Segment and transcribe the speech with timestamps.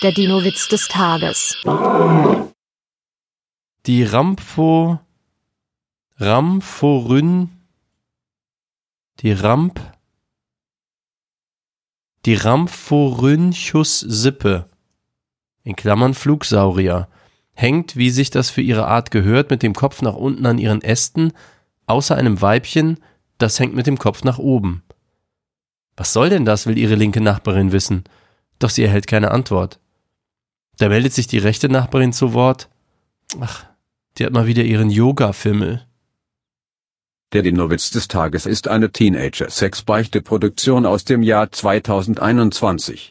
[0.00, 1.56] Der Dino-Witz des Tages.
[3.86, 5.00] Die Rampho
[6.18, 7.48] Rampforyn
[9.18, 9.80] die Ramp
[12.26, 14.68] die Rampforynchus-Sippe
[15.64, 17.08] in Klammern Flugsaurier
[17.54, 20.82] hängt, wie sich das für ihre Art gehört, mit dem Kopf nach unten an ihren
[20.82, 21.32] Ästen,
[21.86, 23.00] außer einem Weibchen,
[23.38, 24.84] das hängt mit dem Kopf nach oben.
[25.96, 28.04] Was soll denn das, will ihre linke Nachbarin wissen,
[28.60, 29.80] doch sie erhält keine Antwort.
[30.78, 32.68] Da meldet sich die rechte Nachbarin zu Wort.
[33.40, 33.66] Ach,
[34.16, 35.84] die hat mal wieder ihren Yoga-Fimmel.
[37.32, 43.06] Der Dinowitz des Tages ist eine Teenager-Sex-Beichte-Produktion aus dem Jahr 2021.